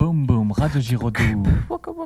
Boum 0.00 0.26
boum, 0.26 0.52
Radio 0.52 0.80
Giraudoux. 0.80 1.42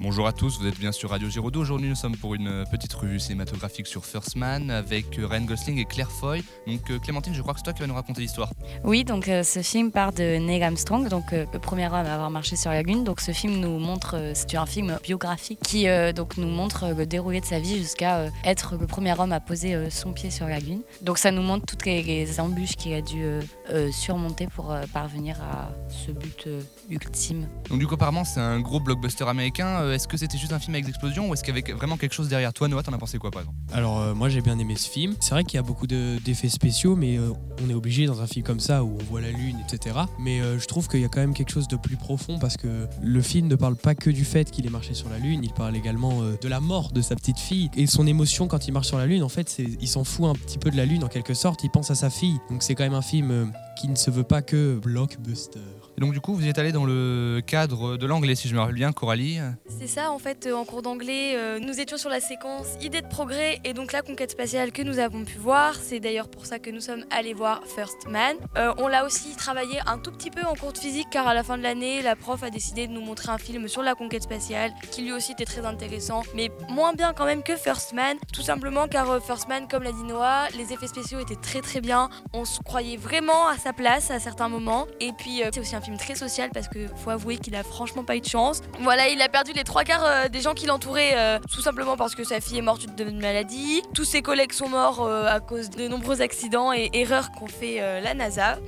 Bonjour 0.00 0.28
à 0.28 0.32
tous, 0.32 0.60
vous 0.60 0.66
êtes 0.68 0.78
bien 0.78 0.92
sur 0.92 1.10
Radio 1.10 1.28
Giraudoux. 1.28 1.60
Aujourd'hui, 1.60 1.88
nous 1.88 1.96
sommes 1.96 2.16
pour 2.16 2.34
une 2.36 2.64
petite 2.70 2.92
revue 2.92 3.18
cinématographique 3.18 3.88
sur 3.88 4.04
First 4.04 4.36
Man 4.36 4.70
avec 4.70 5.06
Ryan 5.16 5.40
Gosling 5.44 5.78
et 5.78 5.84
Claire 5.84 6.10
Foy. 6.10 6.44
Donc, 6.68 6.88
euh, 6.90 6.98
Clémentine, 7.00 7.34
je 7.34 7.42
crois 7.42 7.52
que 7.54 7.58
c'est 7.58 7.64
toi 7.64 7.72
qui 7.72 7.80
vas 7.80 7.88
nous 7.88 7.94
raconter 7.94 8.20
l'histoire. 8.20 8.50
Oui, 8.84 9.02
donc 9.02 9.26
euh, 9.28 9.42
ce 9.42 9.60
film 9.60 9.90
part 9.90 10.12
de 10.12 10.38
Neil 10.38 10.62
Armstrong, 10.62 11.08
donc 11.08 11.32
euh, 11.32 11.46
le 11.52 11.58
premier 11.58 11.86
homme 11.86 11.94
à 11.94 12.14
avoir 12.14 12.30
marché 12.30 12.54
sur 12.54 12.70
la 12.70 12.82
Lune. 12.82 13.02
Donc 13.02 13.20
ce 13.20 13.32
film 13.32 13.58
nous 13.58 13.78
montre, 13.80 14.14
euh, 14.16 14.32
c'est 14.34 14.56
un 14.56 14.66
film 14.66 14.98
biographique 15.02 15.58
qui 15.64 15.88
euh, 15.88 16.12
donc 16.12 16.36
nous 16.36 16.46
montre 16.48 16.84
euh, 16.84 16.94
le 16.94 17.04
déroulé 17.04 17.40
de 17.40 17.46
sa 17.46 17.58
vie 17.58 17.76
jusqu'à 17.78 18.18
euh, 18.18 18.30
être 18.44 18.76
le 18.76 18.86
premier 18.86 19.18
homme 19.18 19.32
à 19.32 19.40
poser 19.40 19.74
euh, 19.74 19.90
son 19.90 20.12
pied 20.12 20.30
sur 20.30 20.46
la 20.46 20.60
Lune. 20.60 20.82
Donc 21.02 21.18
ça 21.18 21.32
nous 21.32 21.42
montre 21.42 21.66
toutes 21.66 21.86
les, 21.86 22.02
les 22.04 22.38
embûches 22.38 22.76
qu'il 22.76 22.94
a 22.94 23.00
dû 23.00 23.24
euh, 23.24 23.40
euh, 23.70 23.90
surmonter 23.90 24.46
pour 24.46 24.70
euh, 24.70 24.82
parvenir 24.92 25.40
à 25.42 25.70
ce 25.88 26.12
but 26.12 26.44
euh, 26.46 26.60
ultime. 26.88 27.48
Donc, 27.68 27.80
du 27.80 27.86
coup, 27.86 27.94
apparemment, 27.94 28.24
c'est 28.24 28.40
un 28.40 28.60
gros 28.60 28.78
blockbuster 28.80 29.17
américain. 29.26 29.80
Euh, 29.80 29.94
Est-ce 29.94 30.06
que 30.06 30.16
c'était 30.16 30.38
juste 30.38 30.52
un 30.52 30.58
film 30.60 30.74
avec 30.74 30.84
des 30.84 30.90
explosions 30.90 31.28
ou 31.28 31.34
est-ce 31.34 31.42
qu'il 31.42 31.54
y 31.56 31.58
avait 31.58 31.72
vraiment 31.72 31.96
quelque 31.96 32.12
chose 32.14 32.28
derrière 32.28 32.52
toi, 32.52 32.68
Noah 32.68 32.82
T'en 32.82 32.92
as 32.92 32.98
pensé 32.98 33.18
quoi, 33.18 33.30
par 33.30 33.42
exemple? 33.42 33.56
Alors 33.72 33.98
euh, 34.00 34.14
moi 34.14 34.28
j'ai 34.28 34.42
bien 34.42 34.58
aimé 34.58 34.76
ce 34.76 34.88
film. 34.88 35.16
C'est 35.20 35.30
vrai 35.30 35.42
qu'il 35.44 35.54
y 35.54 35.58
a 35.58 35.62
beaucoup 35.62 35.86
de- 35.86 36.18
d'effets 36.24 36.48
spéciaux, 36.50 36.94
mais 36.94 37.18
euh, 37.18 37.30
on 37.64 37.70
est 37.70 37.74
obligé 37.74 38.06
dans 38.06 38.20
un 38.20 38.26
film 38.26 38.44
comme 38.44 38.60
ça 38.60 38.84
où 38.84 38.96
on 39.00 39.04
voit 39.10 39.20
la 39.22 39.30
lune, 39.30 39.56
etc. 39.66 39.96
Mais 40.20 40.40
je 40.58 40.66
trouve 40.66 40.86
qu'il 40.88 41.00
y 41.00 41.04
a 41.04 41.08
quand 41.08 41.20
même 41.20 41.34
quelque 41.34 41.50
chose 41.50 41.66
de 41.66 41.76
plus 41.76 41.96
profond 41.96 42.38
parce 42.38 42.56
que 42.56 42.86
le 43.02 43.22
film 43.22 43.48
ne 43.48 43.56
parle 43.56 43.76
pas 43.76 43.94
que 43.94 44.10
du 44.10 44.24
fait 44.24 44.50
qu'il 44.50 44.66
ait 44.66 44.70
marché 44.70 44.92
sur 44.94 45.08
la 45.08 45.18
lune, 45.18 45.40
il 45.42 45.52
parle 45.52 45.74
également 45.74 46.20
de 46.22 46.48
la 46.48 46.60
mort 46.60 46.92
de 46.92 47.00
sa 47.00 47.16
petite 47.16 47.38
fille 47.38 47.70
et 47.76 47.86
son 47.86 48.06
émotion 48.06 48.46
quand 48.46 48.68
il 48.68 48.72
marche 48.72 48.86
sur 48.88 48.98
la 48.98 49.06
lune. 49.06 49.22
En 49.22 49.28
fait, 49.28 49.60
il 49.80 49.88
s'en 49.88 50.04
fout 50.04 50.26
un 50.26 50.34
petit 50.34 50.58
peu 50.58 50.70
de 50.70 50.76
la 50.76 50.84
lune 50.84 51.02
en 51.04 51.08
quelque 51.08 51.34
sorte. 51.34 51.64
Il 51.64 51.70
pense 51.70 51.90
à 51.90 51.94
sa 51.94 52.10
fille. 52.10 52.38
Donc 52.50 52.62
c'est 52.62 52.74
quand 52.74 52.84
même 52.84 52.94
un 52.94 53.02
film 53.02 53.52
qui 53.80 53.88
ne 53.88 53.96
se 53.96 54.10
veut 54.10 54.24
pas 54.24 54.42
que 54.42 54.76
blockbuster. 54.82 55.60
Et 55.98 56.00
donc, 56.00 56.12
du 56.12 56.20
coup, 56.20 56.32
vous 56.32 56.46
êtes 56.46 56.60
allé 56.60 56.70
dans 56.70 56.84
le 56.84 57.42
cadre 57.44 57.96
de 57.96 58.06
l'anglais, 58.06 58.36
si 58.36 58.46
je 58.46 58.54
me 58.54 58.60
rappelle 58.60 58.76
bien, 58.76 58.92
Coralie. 58.92 59.40
C'est 59.66 59.88
ça, 59.88 60.12
en 60.12 60.20
fait, 60.20 60.46
euh, 60.46 60.54
en 60.54 60.64
cours 60.64 60.80
d'anglais, 60.80 61.32
euh, 61.34 61.58
nous 61.58 61.80
étions 61.80 61.96
sur 61.96 62.08
la 62.08 62.20
séquence 62.20 62.68
idée 62.80 63.00
de 63.00 63.08
progrès 63.08 63.58
et 63.64 63.72
donc 63.74 63.90
la 63.90 64.02
conquête 64.02 64.30
spatiale 64.30 64.70
que 64.70 64.82
nous 64.82 65.00
avons 65.00 65.24
pu 65.24 65.38
voir. 65.38 65.74
C'est 65.74 65.98
d'ailleurs 65.98 66.28
pour 66.28 66.46
ça 66.46 66.60
que 66.60 66.70
nous 66.70 66.80
sommes 66.80 67.04
allés 67.10 67.34
voir 67.34 67.62
First 67.66 68.06
Man. 68.08 68.36
Euh, 68.56 68.72
on 68.78 68.86
l'a 68.86 69.04
aussi 69.04 69.34
travaillé 69.34 69.80
un 69.86 69.98
tout 69.98 70.12
petit 70.12 70.30
peu 70.30 70.42
en 70.44 70.54
cours 70.54 70.72
de 70.72 70.78
physique 70.78 71.08
car 71.10 71.26
à 71.26 71.34
la 71.34 71.42
fin 71.42 71.58
de 71.58 71.64
l'année, 71.64 72.00
la 72.00 72.14
prof 72.14 72.44
a 72.44 72.50
décidé 72.50 72.86
de 72.86 72.92
nous 72.92 73.00
montrer 73.00 73.32
un 73.32 73.38
film 73.38 73.66
sur 73.66 73.82
la 73.82 73.96
conquête 73.96 74.22
spatiale 74.22 74.70
qui 74.92 75.02
lui 75.02 75.10
aussi 75.10 75.32
était 75.32 75.46
très 75.46 75.66
intéressant, 75.66 76.22
mais 76.32 76.52
moins 76.68 76.92
bien 76.92 77.12
quand 77.12 77.26
même 77.26 77.42
que 77.42 77.56
First 77.56 77.92
Man. 77.92 78.18
Tout 78.32 78.42
simplement 78.42 78.86
car 78.86 79.20
First 79.20 79.48
Man, 79.48 79.66
comme 79.68 79.82
l'a 79.82 79.90
dit 79.90 80.04
Noah, 80.04 80.46
les 80.56 80.72
effets 80.72 80.86
spéciaux 80.86 81.18
étaient 81.18 81.34
très 81.34 81.60
très 81.60 81.80
bien. 81.80 82.08
On 82.32 82.44
se 82.44 82.60
croyait 82.60 82.96
vraiment 82.96 83.48
à 83.48 83.58
sa 83.58 83.72
place 83.72 84.12
à 84.12 84.20
certains 84.20 84.48
moments. 84.48 84.86
Et 85.00 85.10
puis 85.18 85.42
c'est 85.52 85.58
aussi 85.58 85.74
un 85.74 85.80
film 85.80 85.87
très 85.96 86.14
social 86.14 86.50
parce 86.52 86.68
que 86.68 86.86
faut 86.96 87.10
avouer 87.10 87.38
qu'il 87.38 87.54
a 87.54 87.62
franchement 87.62 88.04
pas 88.04 88.16
eu 88.16 88.20
de 88.20 88.28
chance. 88.28 88.60
Voilà, 88.80 89.08
il 89.08 89.20
a 89.22 89.28
perdu 89.28 89.52
les 89.52 89.64
trois 89.64 89.84
quarts 89.84 90.04
euh, 90.04 90.28
des 90.28 90.40
gens 90.40 90.54
qui 90.54 90.66
l'entouraient, 90.66 91.14
euh, 91.16 91.38
tout 91.52 91.60
simplement 91.60 91.96
parce 91.96 92.14
que 92.14 92.24
sa 92.24 92.40
fille 92.40 92.58
est 92.58 92.62
morte 92.62 92.86
d'une 92.96 93.20
maladie. 93.20 93.82
Tous 93.94 94.04
ses 94.04 94.22
collègues 94.22 94.52
sont 94.52 94.68
morts 94.68 95.04
euh, 95.04 95.26
à 95.26 95.40
cause 95.40 95.70
de 95.70 95.88
nombreux 95.88 96.20
accidents 96.20 96.72
et 96.72 96.90
erreurs 96.92 97.30
qu'ont 97.32 97.46
fait 97.46 97.80
la 98.02 98.14
NASA. 98.14 98.58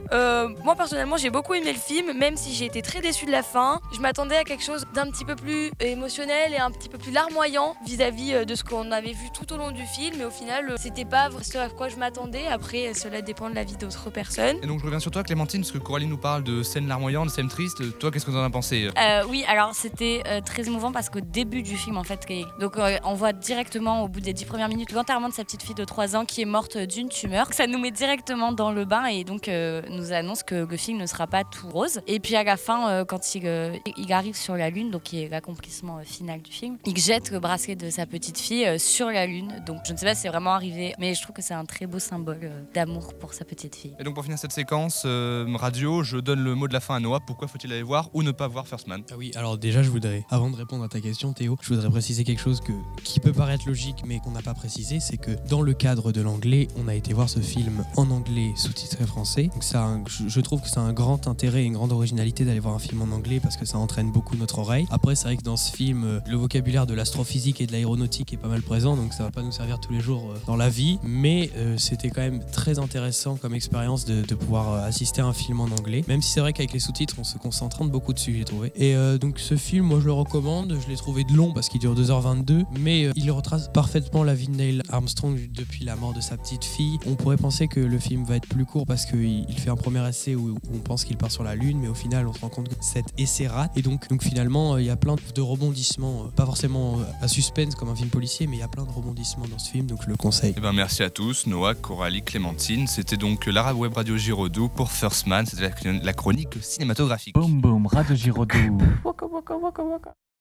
Moi 0.65 0.75
personnellement, 0.77 1.17
j'ai 1.17 1.31
beaucoup 1.31 1.55
aimé 1.55 1.73
le 1.73 1.79
film, 1.79 2.17
même 2.17 2.37
si 2.37 2.55
j'ai 2.55 2.67
été 2.67 2.83
très 2.83 3.01
déçue 3.01 3.27
de 3.27 3.31
la 3.31 3.43
fin. 3.43 3.81
Je 3.93 4.01
m'attendais 4.01 4.37
à 4.37 4.45
quelque 4.45 4.65
chose 4.65 4.87
d'un 4.95 5.11
petit 5.11 5.25
peu 5.25 5.37
plus 5.37 5.71
émotionnel 5.81 6.53
et 6.55 6.59
un 6.59 6.71
petit 6.71 6.89
peu 6.89 6.99
plus 6.99 7.13
larmoyant 7.13 7.75
vis-à-vis 7.85 8.47
de 8.47 8.55
ce 8.55 8.65
qu'on 8.65 8.93
avait 8.93 9.13
vu 9.13 9.31
tout 9.35 9.53
au 9.53 9.57
long 9.57 9.71
du 9.71 9.85
film. 9.85 10.17
Mais 10.19 10.25
au 10.25 10.31
final, 10.31 10.75
c'était 10.79 11.05
pas 11.05 11.29
ce 11.43 11.59
à 11.59 11.69
quoi 11.69 11.89
je 11.89 11.97
m'attendais. 11.97 12.47
Après, 12.47 12.95
cela 12.95 13.23
dépend 13.23 13.51
de 13.51 13.55
la 13.55 13.65
vie 13.65 13.77
d'autres 13.77 14.11
personnes. 14.11 14.57
Et 14.63 14.67
donc, 14.67 14.81
je 14.81 14.85
reviens 14.85 15.01
sur 15.01 15.11
toi, 15.11 15.23
Clémentine, 15.23 15.61
parce 15.63 15.73
que 15.73 15.79
Coralie 15.79 16.07
nous 16.07 16.19
parle 16.19 16.45
de 16.45 16.63
scènes 16.63 16.89
larmoyantes, 16.89 17.10
de 17.11 17.31
scènes 17.31 17.49
tristes. 17.49 17.99
Toi, 17.99 18.11
qu'est-ce 18.11 18.25
que 18.25 18.31
t'en 18.31 18.43
as 18.45 18.51
pensé 18.51 18.89
Euh, 18.99 19.23
oui, 19.29 19.45
alors 19.49 19.75
c'était 19.75 20.23
euh, 20.27 20.41
très 20.41 20.67
émouvant 20.67 20.93
parce 20.93 21.11
qu'au 21.11 21.21
début 21.21 21.63
du 21.63 21.77
film, 21.77 21.97
en 21.97 22.05
fait, 22.05 22.27
donc 22.61 22.77
euh, 22.77 22.99
on 23.05 23.15
voit 23.15 23.33
directement 23.33 24.05
au 24.05 24.09
bout 24.09 24.21
des 24.21 24.33
dix 24.33 24.45
premières 24.45 24.69
minutes 24.69 24.93
l'enterrement 24.93 25.29
de 25.29 25.35
sa 25.35 25.45
petite 25.45 25.63
fille 25.63 25.75
de 25.75 25.85
3 25.85 26.17
ans 26.17 26.25
qui 26.25 26.43
est 26.43 26.47
morte 26.47 26.77
d'une 26.79 27.09
tumeur. 27.09 27.53
Ça 27.53 27.67
nous 27.67 27.79
met 27.79 27.91
directement 27.91 28.53
dans 28.53 28.71
le 28.73 28.85
bain 28.85 29.07
et 29.07 29.25
donc 29.25 29.49
euh, 29.49 29.83
nous 29.91 30.13
annonce 30.13 30.43
que 30.43 30.55
le 30.55 30.77
film 30.77 30.99
ne 30.99 31.07
sera 31.07 31.27
pas 31.27 31.45
tout 31.45 31.69
rose. 31.69 32.01
Et 32.07 32.21
puis 32.21 32.37
à 32.37 32.45
la 32.45 32.57
fin, 32.57 32.89
euh, 32.89 33.05
quand 33.05 33.35
il, 33.35 33.47
euh, 33.47 33.75
il 33.97 34.13
arrive 34.13 34.37
sur 34.37 34.57
la 34.57 34.71
lune, 34.71 34.91
donc 34.91 35.03
qui 35.05 35.23
est 35.23 35.29
l'accomplissement 35.29 35.99
euh, 35.99 36.03
final 36.05 36.41
du 36.43 36.53
film, 36.53 36.77
il 36.87 36.97
jette 36.97 37.31
le 37.31 37.41
bracelet 37.41 37.75
de 37.77 37.91
sa 37.91 38.07
petite 38.07 38.39
fille 38.39 38.67
euh, 38.67 38.79
sur 38.79 39.07
la 39.11 39.27
lune. 39.27 39.63
Donc 39.67 39.79
je 39.87 39.93
ne 39.93 39.97
sais 39.99 40.07
pas 40.07 40.15
si 40.15 40.23
c'est 40.23 40.29
vraiment 40.29 40.53
arrivé, 40.53 40.95
mais 40.99 41.15
je 41.15 41.23
trouve 41.23 41.35
que 41.35 41.43
c'est 41.43 41.55
un 41.55 41.65
très 41.65 41.87
beau 41.87 41.99
symbole 41.99 42.41
euh, 42.45 42.61
d'amour 42.75 43.15
pour 43.19 43.33
sa 43.35 43.45
petite 43.45 43.75
fille. 43.75 43.95
Et 43.99 44.05
donc, 44.05 44.15
pour 44.15 44.25
finir 44.25 44.39
cette 44.39 44.53
séquence 44.53 45.03
euh, 45.07 45.47
radio, 45.57 46.03
je 46.03 46.19
donne 46.19 46.45
le 46.45 46.55
mot 46.55 46.69
de 46.69 46.73
la 46.73 46.81
fin 46.81 46.97
à 46.97 47.00
Noah. 47.01 47.21
Pourquoi 47.21 47.49
faut-il 47.49 47.73
aller 47.73 47.83
voir 47.83 48.09
ou 48.15 48.23
ne 48.23 48.31
pas 48.31 48.49
voir 48.49 48.67
First 48.67 48.87
Man? 48.87 49.03
Ah 49.11 49.15
oui, 49.17 49.33
alors 49.35 49.59
déjà, 49.59 49.83
je 49.83 49.91
voudrais, 49.91 50.25
avant 50.31 50.51
de 50.51 50.57
répondre 50.57 50.85
à 50.85 50.89
ta 50.89 51.01
question, 51.01 51.33
Théo, 51.33 51.57
je 51.61 51.69
voudrais 51.75 51.91
préciser 51.91 52.25
quelque 52.25 52.41
chose 52.41 52.61
qui 53.05 53.21
peut 53.21 53.33
paraître 53.33 53.67
logique, 53.67 54.03
mais 54.07 54.21
qu'on 54.21 54.31
n'a 54.31 54.43
pas 54.43 54.55
précisé, 54.55 55.01
c'est 55.01 55.17
que 55.17 55.33
dans 55.49 55.63
le 55.63 55.75
cadre 55.75 56.13
de 56.13 56.21
l'anglais, 56.21 56.69
on 56.77 56.89
a 56.89 56.95
été 56.95 57.13
voir 57.13 57.29
ce 57.29 57.41
film 57.41 57.85
en 57.97 58.11
anglais 58.11 58.53
sous-titré 58.57 59.07
français. 59.07 59.45
Donc 59.53 59.65
ça, 59.65 59.85
a 59.85 60.01
je, 60.09 60.41
trouve 60.41 60.61
que 60.61 60.69
c'est 60.69 60.79
un 60.79 60.93
grand 60.93 61.27
intérêt 61.27 61.63
et 61.63 61.67
une 61.67 61.75
grande 61.75 61.93
originalité 61.93 62.45
d'aller 62.45 62.61
voir 62.61 62.75
un 62.75 62.79
film 62.79 63.03
en 63.03 63.15
anglais 63.15 63.41
parce 63.41 63.57
que 63.57 63.65
ça 63.65 63.79
entraîne 63.79 64.11
beaucoup 64.11 64.37
notre 64.37 64.59
oreille. 64.59 64.87
Après, 64.91 65.15
c'est 65.15 65.25
vrai 65.25 65.37
que 65.37 65.43
dans 65.43 65.57
ce 65.57 65.73
film, 65.73 66.05
euh, 66.05 66.21
le 66.27 66.37
vocabulaire 66.37 66.87
de 66.87 66.95
l'astrophysique 66.95 67.61
et 67.61 67.67
de 67.67 67.73
l'aéronautique 67.73 68.33
est 68.33 68.37
pas 68.37 68.49
mal 68.49 68.63
présent, 68.63 68.97
donc 68.97 69.13
ça 69.13 69.25
va 69.25 69.31
pas 69.31 69.43
nous 69.43 69.53
servir 69.53 69.81
tous 69.81 69.93
les 69.93 70.01
jours 70.01 70.31
euh, 70.31 70.39
dans 70.47 70.57
la 70.57 70.69
vie, 70.69 70.99
mais 71.03 71.51
euh, 71.57 71.77
c'était 71.79 72.11
quand 72.11 72.21
même 72.21 72.45
très 72.53 72.79
intéressant 72.79 73.37
comme 73.37 73.55
expérience 73.55 74.05
de, 74.05 74.35
pouvoir 74.41 74.85
assister 74.85 75.21
à 75.21 75.27
un 75.27 75.33
film 75.33 75.61
en 75.61 75.65
anglais, 75.65 76.05
même 76.09 76.23
si 76.23 76.31
c'est 76.31 76.41
vrai 76.41 76.53
qu'avec 76.53 76.73
les 76.73 76.81
sous-titres, 76.91 77.15
on 77.19 77.25
se 77.25 77.39
concentre 77.39 77.85
beaucoup 77.85 78.13
dessus, 78.13 78.35
j'ai 78.37 78.45
trouvé. 78.45 78.73
Et 78.75 78.97
euh, 78.97 79.17
donc 79.17 79.39
ce 79.39 79.57
film, 79.57 79.87
moi 79.87 80.01
je 80.01 80.07
le 80.07 80.13
recommande, 80.13 80.77
je 80.83 80.89
l'ai 80.89 80.97
trouvé 80.97 81.23
de 81.23 81.33
long 81.33 81.53
parce 81.53 81.69
qu'il 81.69 81.79
dure 81.79 81.95
2h22, 81.95 82.65
mais 82.81 83.05
euh, 83.05 83.13
il 83.15 83.31
retrace 83.31 83.69
parfaitement 83.73 84.25
la 84.25 84.35
vie 84.35 84.49
de 84.49 84.57
Neil 84.57 84.83
Armstrong 84.89 85.39
depuis 85.53 85.85
la 85.85 85.95
mort 85.95 86.13
de 86.13 86.21
sa 86.21 86.37
petite 86.37 86.65
fille. 86.65 86.99
On 87.07 87.15
pourrait 87.15 87.37
penser 87.37 87.69
que 87.69 87.79
le 87.79 87.99
film 88.01 88.25
va 88.25 88.35
être 88.37 88.49
plus 88.49 88.65
court 88.65 88.87
parce 88.87 89.07
qu'il 89.07 89.49
il 89.49 89.59
fait 89.59 89.71
un 89.71 89.77
premier 89.77 90.07
essai 90.09 90.35
où, 90.35 90.59
on 90.75 90.79
pense 90.79 91.05
qu'il 91.05 91.17
part 91.17 91.31
sur 91.31 91.45
la 91.45 91.55
Lune, 91.55 91.79
mais 91.81 91.87
au 91.87 91.95
final 91.95 92.27
on 92.27 92.33
se 92.33 92.41
rend 92.41 92.49
compte 92.49 92.69
que 92.69 92.75
cet 92.81 93.07
essai 93.19 93.47
rate. 93.47 93.71
Et 93.77 93.83
donc, 93.83 94.09
donc 94.09 94.25
finalement, 94.25 94.75
euh, 94.75 94.83
il 94.83 94.87
y 94.87 94.91
a 94.91 94.97
plein 94.97 95.15
de 95.15 95.41
rebondissements, 95.41 96.25
pas 96.35 96.45
forcément 96.45 96.99
à 97.23 97.29
suspense 97.29 97.77
comme 97.77 97.89
un 97.89 97.95
film 97.95 98.11
policier, 98.11 98.49
mais 98.49 98.57
il 98.57 98.61
y 98.61 98.65
a 98.65 98.69
plein 98.69 98.85
de 98.85 98.91
rebondissements 98.91 99.47
dans 99.47 99.61
ce 99.61 99.71
film, 99.71 99.87
donc 99.87 100.03
je 100.03 100.09
le 100.09 100.17
conseille. 100.17 100.55
Eh 100.57 100.61
ben, 100.61 100.73
merci 100.73 101.05
à 101.05 101.11
tous, 101.11 101.47
Noah, 101.47 101.75
Coralie, 101.75 102.23
Clémentine. 102.23 102.89
C'était 102.89 103.17
donc 103.17 103.47
l'Arabe 103.47 103.77
Web 103.77 103.95
Radio 103.95 104.17
Giraudoux 104.17 104.69
pour 104.69 104.91
First 104.91 105.29
Man. 105.29 105.47
C'était 105.47 105.71
la 106.03 106.13
chronique 106.13 106.41
cinématographique. 106.71 107.35
Boum 107.35 107.61
boum, 107.61 107.87
Radio 107.87 108.15
Giraudoux. 108.15 108.79